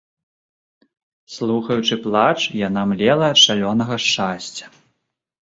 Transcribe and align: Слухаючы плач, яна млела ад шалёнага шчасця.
Слухаючы 1.35 1.93
плач, 2.07 2.33
яна 2.67 2.81
млела 2.93 3.25
ад 3.35 3.41
шалёнага 3.45 3.95
шчасця. 4.09 4.65